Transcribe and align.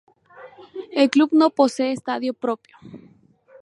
El 0.93 1.11
club 1.11 1.29
no 1.31 1.51
posee 1.51 1.91
estadio 1.91 2.33
propio. 2.33 2.75